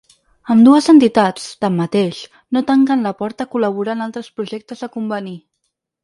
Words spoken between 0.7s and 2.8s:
entitats, tanmateix, no